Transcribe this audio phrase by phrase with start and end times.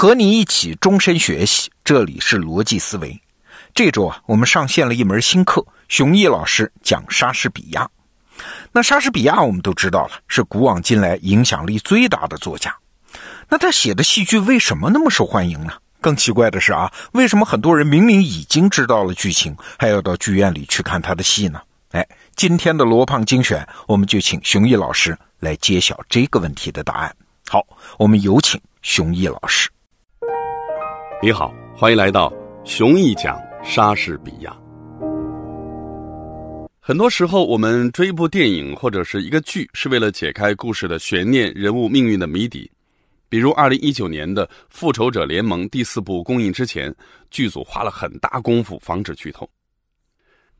[0.00, 3.20] 和你一起终身学习，这里是逻辑思维。
[3.74, 7.86] 这周啊，我们上线了一门新课，熊毅老师讲莎士比亚。
[8.72, 12.74] 那莎士比亚我们都知道了，是古往今来影响力最大的作家。
[13.46, 15.74] 那他写的戏剧为什么那么受欢迎呢？
[16.00, 21.60] 更奇怪的是啊，为什么很多人明明已经知道了剧情，还要到剧院里去看他的戏呢？
[21.90, 27.14] 哎，今天的罗胖精选，我们就请熊毅老师来揭晓这个问题的答案。
[27.50, 27.62] 好，
[27.98, 29.68] 我们有请熊毅老师。
[31.22, 32.32] 你好，欢迎来到
[32.64, 34.56] 熊毅讲莎士比亚。
[36.80, 42.70] 很多时候，我们追一部电影或者是一个剧，是为了解开故事的悬念、人物命运的谜底。
[43.28, 46.94] 比如，二零一九年的《复仇者联盟》第四部公映之前，
[47.30, 49.46] 剧组花了很大功夫防止剧透。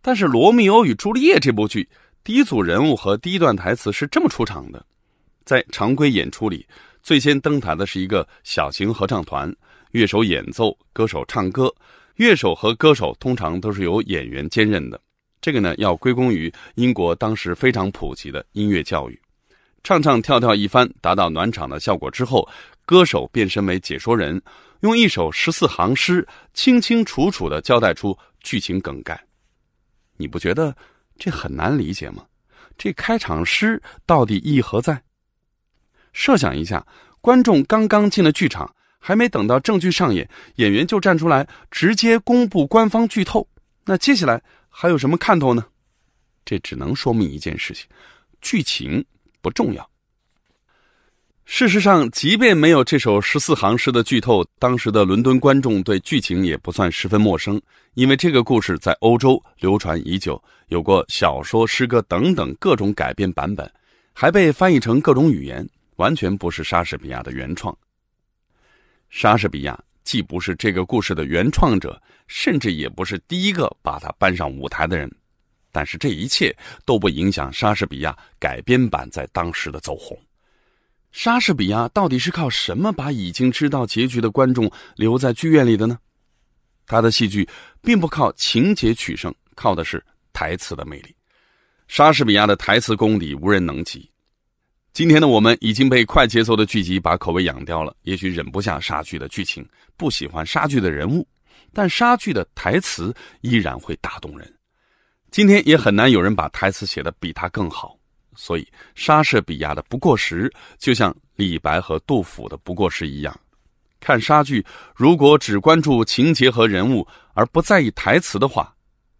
[0.02, 1.88] 但是，《罗密欧与朱丽叶》这部剧，
[2.23, 4.84] 第一组人物和第一段台词是这么出场的。
[5.42, 6.66] 在常规演出里，
[7.02, 9.51] 最先登台的是一个小型合唱团，
[9.93, 11.74] 乐手演奏，歌手唱歌。
[12.16, 15.01] 乐手和歌手通常都是由演员兼任的。
[15.41, 19.19] 这个呢，要归功于英国当时非常普及的音乐教育。
[19.82, 22.47] 唱唱跳跳一番，达到暖场的效果之后，
[22.85, 24.41] 歌手变身为解说人，
[24.80, 29.19] 用一首十四行诗，清清楚楚的交代出剧情梗概。
[30.19, 30.77] 你不觉得
[31.19, 32.27] 这很难理解吗？
[32.77, 35.02] 这开场诗到底意义何在？
[36.13, 36.87] 设想一下，
[37.23, 43.48] 观众刚刚进了剧场，还没等到正剧上演，演员就站出来直接公布官方剧透，
[43.87, 45.65] 那接下来还有什么看头呢？
[46.45, 47.87] 这只能说明一件事情：
[48.40, 49.04] 剧情
[49.40, 49.90] 不重要。
[51.46, 57.60] 事实上，即便没有这首十四行诗的剧透，当时的伦敦观众对剧情也不算十分陌生，
[57.95, 63.68] 因为这个故事在欧洲流传已久，有过小说、诗歌等等各种改编版本，
[64.12, 65.69] 还被翻译成各种语言。
[65.97, 67.76] 完全不是莎士比亚的原创。
[69.11, 75.10] 莎士比亚既不是这个故事的原创者，甚至也不是第一个把它搬上舞台的人，
[75.72, 80.16] 但是这一切都不影响莎士比亚改编版在当时的走红。
[81.12, 85.99] 莎士比亚到底是靠什么把已经知道结局的观众留在剧院里的呢？
[86.87, 87.49] 他的戏剧
[87.81, 91.15] 并不靠情节取胜，靠的是台词的魅力。
[91.88, 94.09] 莎士比亚的台词功底无人能及。
[94.92, 101.26] 今天的我们已经被快节奏的剧集把口味养刁了，也许忍不下莎剧的剧情，不喜欢莎剧的人物，
[101.72, 104.52] 但莎剧的台词依然会打动人。
[105.30, 107.96] 今天也很难有人把台词写得比他更好，
[108.34, 113.34] 所以莎士比亚的不过时，就像李白和杜甫的不过时一样。
[114.00, 114.64] 看莎剧，
[114.96, 118.74] 如果只关注情节和人物而不在意台词的话，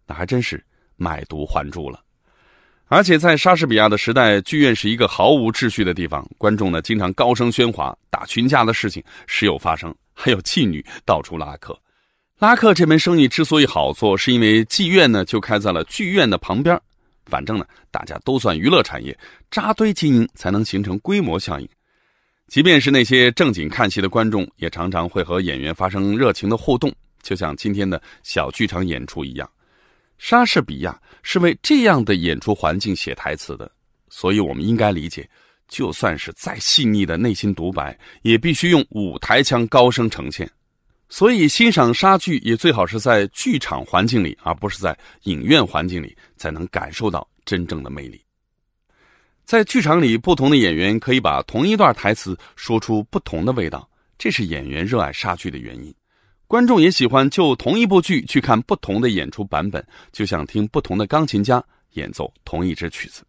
[0.05, 0.61] 那还真是
[0.97, 2.03] 买椟还珠了。
[2.93, 11.79] 而且在莎士比亚的时代，剧院是一个毫无秩序的地方，观众呢经常高声喧哗，打群架的事情时有发生，还有妓女到处拉客。
[12.37, 16.77] 拉客这门生意之所以好做，是因为妓院呢就开在了剧院的旁边，
[17.27, 19.17] 反正呢大家都算娱乐产业，
[19.49, 21.69] 扎堆经营才能形成规模效应。
[22.49, 26.93] 即便是那些正经看戏的观众，也常常会和演员发生热情的互动，
[27.23, 29.49] 就像今天的小剧场演出一样。
[30.21, 33.69] 莎士比亚是为这样的演出环境写台词的，
[34.07, 35.27] 所以我们应该理解，
[35.67, 40.47] 就算是再细腻的内心独白，也必须用舞台腔高声呈现。
[41.09, 48.23] 所以欣赏莎剧也最好是在剧场环境里，而不是在影院环境里，才能感受到真正的魅力。
[49.43, 53.89] 在剧场里，不同的演员可以把同一段台词说出不同的味道，
[54.19, 55.91] 这是演员热爱莎剧的原因。
[56.51, 59.81] 观众也喜欢就同一部剧去看不同的演出版本，
[60.11, 61.63] 就像听不同的钢琴家
[61.93, 63.23] 演奏同一支曲子。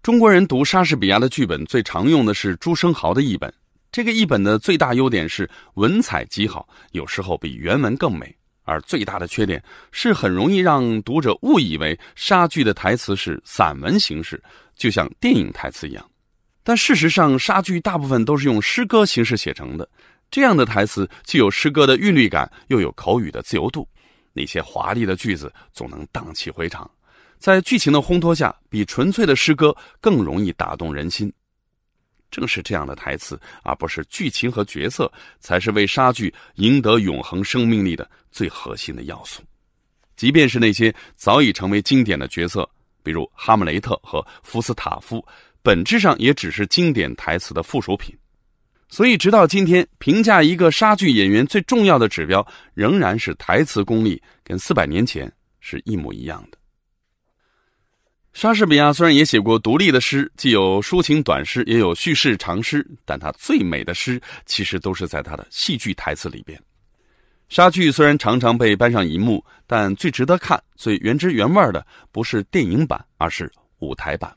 [0.00, 3.52] 中国人读莎士比亚的剧本最常用的是朱生豪的译本，
[3.90, 8.28] 这个译本的最大优点是文采极好，有时候比原文更美；
[8.62, 14.40] 而最大的缺点是很容易让读者误以为莎剧的台词是散文形式，
[14.76, 16.10] 就像电影台词一样。
[16.62, 19.88] 但事实上，莎剧大部分都是用诗歌形式写成的。
[20.36, 23.88] 这样的台词既有诗歌的韵律感，又有口语的自由度，
[24.34, 26.90] 那些华丽的句子总能荡气回肠，
[27.38, 31.32] 在剧情的烘托下，比纯粹的诗歌更容易打动人心。
[32.30, 35.10] 正是这样的台词，而不是剧情和角色，
[35.40, 39.42] 才是为莎剧赢得永恒生命力的最核心的要素。
[40.16, 42.68] 即便是那些早已成为经典的角色，
[43.02, 45.26] 比如哈姆雷特和福斯塔夫，
[45.62, 48.14] 本质上也只是经典台词的附属品。
[48.88, 55.30] 所以，直到今天，评价一个莎剧演员最重要的指标仍然是台词功力，跟四百年前
[55.60, 56.58] 是一模一样的。
[58.32, 66.60] 莎士比亚虽然也写过独立的诗，既有抒情短诗，也有叙事长诗，但他最美的诗其实都是在他的戏剧台词里边。
[67.48, 74.36] 莎剧虽然常常被搬上荧幕，但最值得看、最原汁原味的不是电影版，而是舞台版。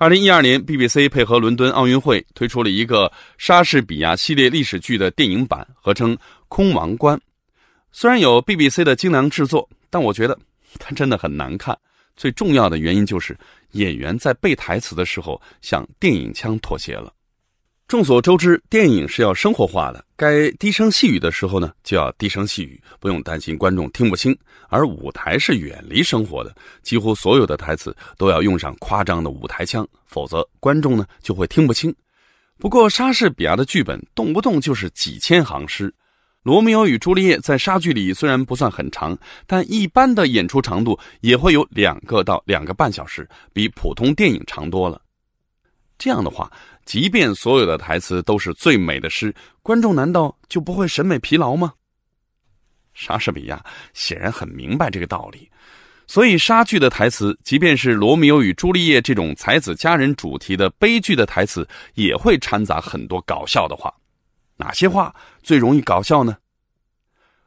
[0.00, 6.16] 二零一二年，BBC 配合伦敦奥运会推出了一个莎士比亚系列历史剧的电影版，合称
[6.46, 7.16] 《空王冠》。
[7.90, 10.38] 虽然有 BBC 的精良制作，但我觉得
[10.78, 11.76] 它真的很难看。
[12.14, 13.36] 最重要的原因就是
[13.72, 17.12] 演员在背台词的时候向电影腔妥协了。
[17.88, 24.36] 众所周知，电影是要生活化的，该低声细语的时候呢，就要低声细语，不用担心观众听不清。
[24.68, 31.92] 而舞台是远离生活的，几乎所有的台词都要用上夸张的舞台腔，否则观众呢就会听不清。
[32.58, 35.88] 不过，莎士比亚的剧本动不动就是几千行诗，
[36.42, 45.00] 《罗密欧与朱丽叶》在莎剧里虽然不算很长，但一般的演出长度也会有两个到两个半小时，比普通电影长多了。
[45.96, 46.52] 这样的话。
[46.88, 51.74] 即便所有的台词都是最美的诗，观众难道就不会审美疲劳吗？
[52.94, 53.62] 莎士比亚
[53.92, 55.50] 显然很明白这个道理，
[56.06, 63.92] 所以莎剧的台词，即便是《罗密欧与朱丽叶》这种才子佳人主题的悲剧的台词，也会掺杂很多搞笑的话。
[64.56, 66.38] 哪些话最容易搞笑呢？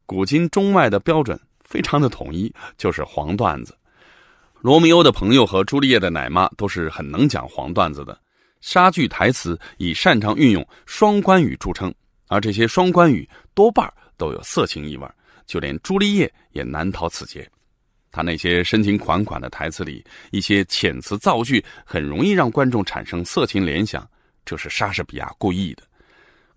[0.05, 3.75] 古今中外的标准非常的统一，就是黄段子。
[4.59, 8.15] 罗密欧的朋友和朱丽叶的奶妈都是很能讲黄段子的。
[8.61, 11.93] 莎剧台词以擅长运用双关语著称，
[12.27, 15.07] 而这些双关语多半都有色情意味，
[15.45, 17.49] 就连朱丽叶也难逃此劫。
[18.11, 24.07] 他那些深情款款的台词里，一些遣词造句很容易让观众产生色情联想，
[24.45, 25.83] 这是莎士比亚故意的。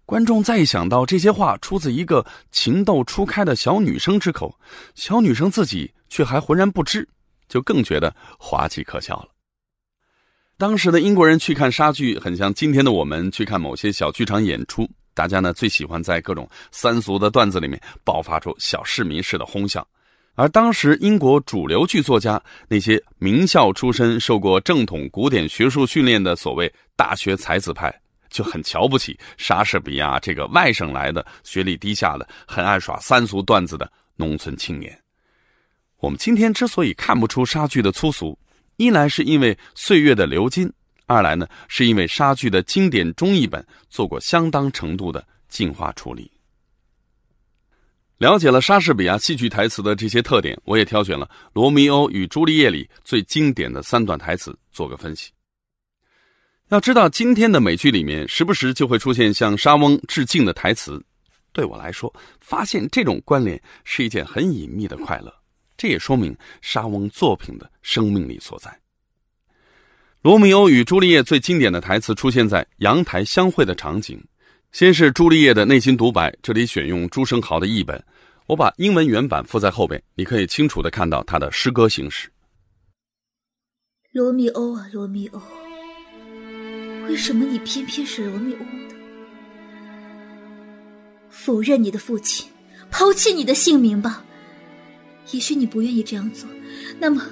[0.05, 4.55] 观众再一想到这些话出自一个情窦初开的小女生之口，
[4.95, 7.09] 小女生自己却还浑然不知，
[7.49, 9.29] 就更觉得滑稽可笑了。
[10.57, 14.89] 当时的英国人去看莎剧，很像今天的我们去看某些小剧场演出。
[15.13, 19.87] 大家呢最喜欢在各种三俗的段子里面爆发出小市民式的哄笑，
[20.35, 27.93] 而当时英国主流剧作家那些名校出身、受过正统古典学术训练的所谓大学才子派，
[28.31, 34.97] 就很瞧不起莎士比亚这个外省来的、学历低下的、很爱耍三俗段子的农村青年。
[35.99, 38.39] 我们今天之所以看不出莎剧的粗俗。
[38.77, 40.73] 一来是因为岁月的流金，
[41.07, 46.31] 二来呢是因为莎剧的经典中译本做过相当程度的进化处理。
[48.19, 55.31] 了解了莎士比亚戏剧台词的这些特点，我也挑选了《罗密欧与朱丽叶》里最经典的三段台词做个分析。
[56.69, 61.05] 要知道，今天的美剧里面时不时就会出现向莎翁致敬的台词，
[61.53, 65.44] 对我来说，发现这种关联是一件很隐秘的快乐。
[65.77, 68.71] 这也说明莎翁作品的生命力所在。
[70.23, 74.19] 《罗密欧与朱丽叶》最经典的台词出现在阳台相会的场景，
[74.73, 78.03] 先是朱丽叶的内心独白，这里选用朱生豪的译本，
[78.47, 82.31] 我把英文原版附在后边，你可以清楚的看到他的诗歌形式。
[84.13, 85.43] 罗密欧啊，罗密欧，
[87.07, 88.95] 为什么你偏偏是罗密欧呢？
[91.29, 92.49] 否认你的父亲，
[92.91, 94.25] 抛弃你的姓名吧。
[95.33, 96.49] 也许你不愿意这样做，
[96.99, 97.27] 那么，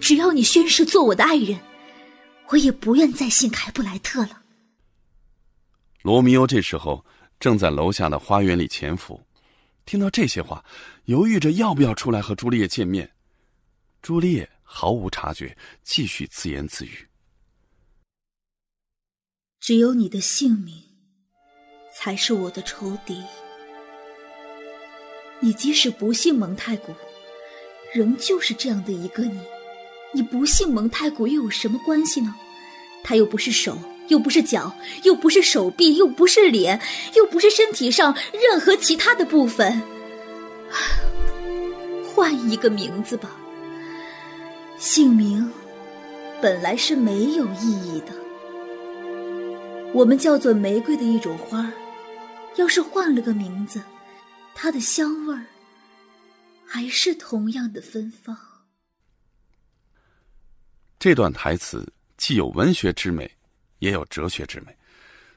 [0.00, 1.58] 只要你宣誓做我的爱人，
[2.48, 4.42] 我也不愿再信凯布莱特了。
[6.02, 7.04] 罗密欧这时候
[7.40, 9.20] 正在楼下的花园里潜伏，
[9.84, 10.64] 听到这些话，
[11.04, 13.12] 犹豫着要不要出来和朱丽叶见面。
[14.00, 17.08] 朱丽叶毫无察觉，继续自言自语
[19.58, 20.82] ：“只有你的姓名，
[21.92, 23.22] 才是我的仇敌。
[25.40, 26.94] 你即使不信蒙太古。”
[27.94, 29.40] 仍旧是这样的一个你，
[30.12, 32.34] 你不信蒙太古又有什么关系呢？
[33.02, 33.78] 他又不是手，
[34.08, 36.80] 又不是脚，又不是手臂，又不是脸，
[37.14, 39.80] 又不是身体上任何其他的部分。
[42.14, 43.30] 换一个名字吧。
[44.78, 45.50] 姓名
[46.40, 48.12] 本来是没有意义的。
[49.92, 51.72] 我们叫做玫瑰的一种花，
[52.56, 53.80] 要是换了个名字，
[54.54, 55.46] 它的香味儿。
[56.70, 58.36] 还是同样的芬芳。
[60.98, 63.30] 这段台词既有文学之美，
[63.78, 64.76] 也有哲学之美。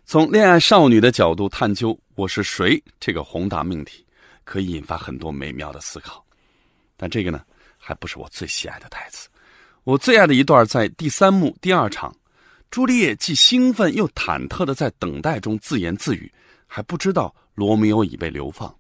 [0.04, 4.06] 从恋爱少女的角度探究“我是谁”这个宏大命题，
[4.44, 6.22] 可以引发很多美妙的思考。
[6.98, 7.46] 但这个呢，
[7.78, 9.30] 还不是我最喜爱的台词。
[9.86, 12.14] 我最爱的一段在第三幕第二场，
[12.70, 16.30] 朱丽叶既兴奋又忐忑的在等待中自言自语，
[16.68, 18.76] 还不知道罗密欧已被流放。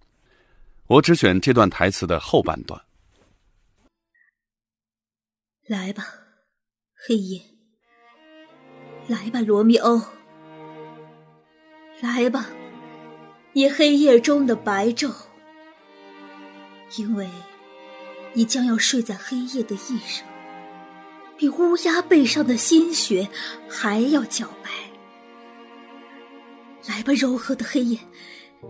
[0.91, 2.81] 我只选这段台词的后半段。
[5.65, 6.05] 来吧，
[7.07, 7.41] 黑夜，
[9.07, 10.01] 来吧，罗密欧，
[12.01, 12.49] 来吧，
[13.53, 15.13] 你黑夜中的白昼，
[16.97, 17.25] 因为
[18.33, 20.27] 你将要睡在黑夜的翼上，
[21.37, 23.29] 比乌鸦背上的鲜血
[23.69, 24.69] 还要皎白。
[26.89, 27.97] 来吧，柔和的黑夜，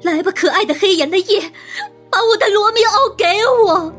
[0.03, 1.51] 来吧，可爱的黑颜的夜，
[2.11, 3.25] 把我的罗密欧给
[3.65, 3.91] 我。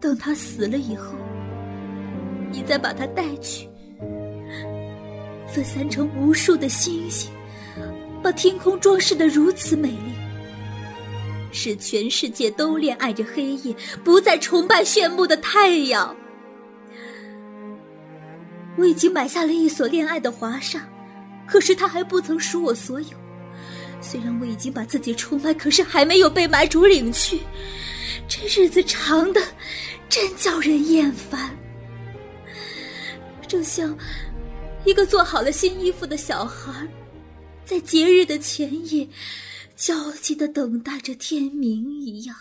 [0.00, 1.12] 等他死了以后。
[2.50, 3.68] 你再把他带去，
[5.46, 7.30] 分散成无数的星星，
[8.22, 10.14] 把天空装饰的如此美丽，
[11.52, 16.16] 使全世界都恋爱着黑夜，不再崇拜炫目的太阳。
[18.78, 20.88] 我已经买下了一所恋爱的华厦，
[21.46, 23.08] 可是它还不曾属我所有。
[24.00, 27.40] 虽然我已经把自己出卖，可是还没有被买主领去。
[28.28, 29.40] 这日子长的，
[30.08, 31.56] 真叫人厌烦。
[33.46, 33.96] 就像
[34.84, 36.86] 一个做好了新衣服的小孩，
[37.64, 39.08] 在节日的前夜
[39.74, 42.36] 焦急的等待着天明一样。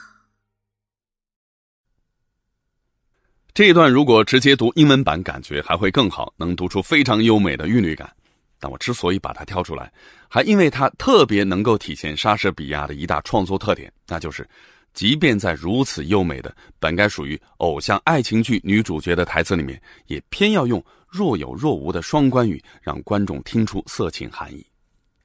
[3.53, 8.13] 这一段如果直接读英文版，感觉还会更好，能读出非常优美的韵律感。
[8.59, 9.91] 但我之所以把它挑出来，
[10.29, 14.47] 还因为它特别能够体现莎士比亚的一大创作特点，那就是，
[14.93, 20.83] 即便在如此优美的本该属于偶像爱情剧女主角的台词里面，也偏要用。
[21.09, 24.65] 若有若无的双关语，让观众听出色情含义。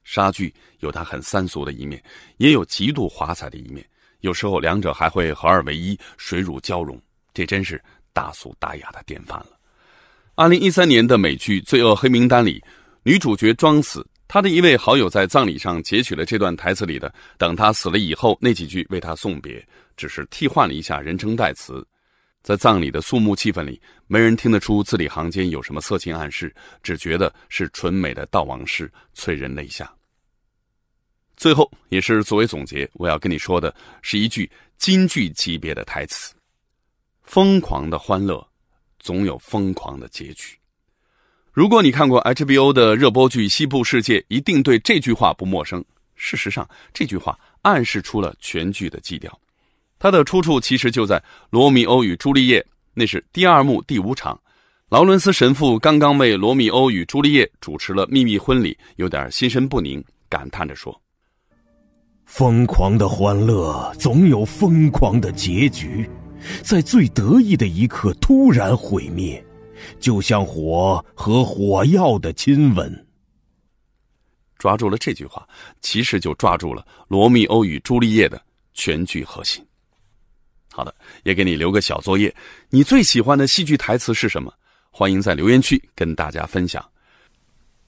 [0.05, 2.01] 莎剧有它很三俗的一面，
[2.37, 3.85] 也有极度华彩的一面。
[4.21, 6.99] 有时候两者还会合二为一，水乳交融。
[7.33, 7.83] 这真是
[8.13, 9.49] 大俗大雅的典范了。
[10.35, 12.63] 二零一三年的美剧《罪恶黑名单》里，
[13.03, 19.63] 女主角装死，他的一位好友在葬礼上截取了这段台词里的“等他死了以后”那几句为他送别，
[19.95, 21.87] 只是替换了一下人称代词。
[22.41, 29.93] 在葬礼的肃穆气氛里，没人听得出字里行间有什么色情暗示，只觉得是纯美的悼亡诗，催人泪下。
[31.37, 33.71] 最后，也是作为总结，我要跟你说的
[34.01, 34.49] 是一句
[34.79, 36.33] 京剧级别的台词
[37.21, 38.43] ：“疯狂的欢乐，
[38.97, 40.57] 总有疯狂的结局。”
[41.53, 45.85] 如果你看过 HBO 的热播剧《西部世界》，一定对这句话不陌生。
[46.15, 49.39] 事实上，这句话暗示出了全剧的基调。
[49.99, 51.19] 它的出处其实就在
[51.51, 52.59] 《罗密欧与朱丽叶》，
[52.95, 54.39] 那是第二幕第五场。
[54.89, 60.99] 劳伦斯神父刚刚为《罗密欧与朱丽叶》主持了秘密婚礼，有点心神不宁，感叹着说
[62.25, 66.09] ：“疯狂的欢乐总有疯狂的结局，
[66.63, 69.43] 在最得意的一刻突然毁灭，
[69.99, 73.07] 就像火和火药的亲吻。”
[74.57, 75.45] 抓住了这句话，
[75.81, 78.41] 其实就抓住了《罗密欧与朱丽叶》的
[78.73, 79.65] 全剧核心。
[80.71, 82.33] 好的，也给你留个小作业，
[82.69, 84.53] 你最喜欢的戏剧台词是什么？
[84.89, 86.83] 欢迎在留言区跟大家分享。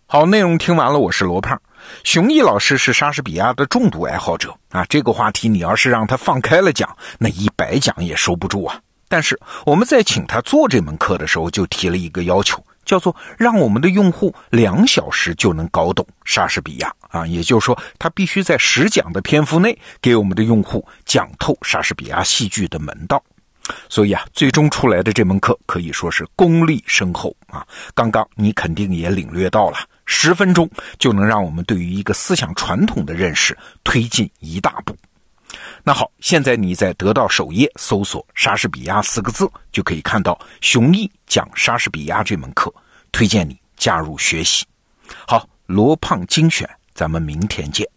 [0.06, 1.60] 好，内容听完了，我是罗胖。
[2.04, 8.82] 熊毅老师是莎士比亚的重度爱好者啊，这个话题你要是让他放开了讲，那一百讲也收不住啊。
[9.08, 12.64] 但是我们在请他做这门课的时候，就提了一个要求。
[12.86, 23.20] 叫做让我们的用户两小时就能搞懂莎士比亚啊，也就是说，他必须在十讲的篇幅内给我们的用户讲透莎士比亚戏剧的门道。
[23.90, 27.66] 所以啊，最终出来的这门课可以说是功力深厚啊。
[27.96, 30.70] 刚刚你肯定也领略到了，十分钟
[31.00, 34.96] 就能让我们对于一个思想传统的认识推进一大步。
[35.88, 42.74] 那好，现在你在得到首页搜索“莎士比亚”四个字，就可以看到熊毅讲莎士比亚这门课，
[43.12, 44.66] 推荐你加入学习。
[45.28, 47.88] 好，罗胖精选，咱们明天见。